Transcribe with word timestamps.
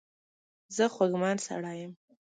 زه 0.75 0.83
خوږمن 0.93 1.35
سړی 1.47 1.75
یم. 1.81 1.91